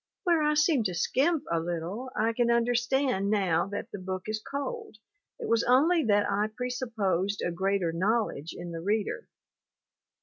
[0.23, 4.41] Where I seem to skimp a little, I can understand now that the book is
[4.41, 4.97] cold,
[5.39, 9.27] it was only that I presupposed a greater knowledge in the reader.